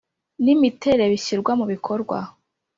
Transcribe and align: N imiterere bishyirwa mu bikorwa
N 0.43 0.45
imiterere 0.55 1.11
bishyirwa 1.13 1.51
mu 1.59 1.65
bikorwa 1.71 2.17